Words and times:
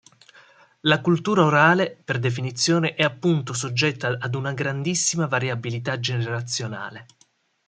La 0.79 0.99
cultura 0.99 1.45
orale, 1.45 1.95
per 2.03 2.17
definizione, 2.17 2.95
è 2.95 3.03
appunto 3.03 3.53
soggetta 3.53 4.07
ad 4.07 4.33
una 4.33 4.51
grandissima 4.51 5.27
variabilità 5.27 5.99
generazionale. 5.99 7.05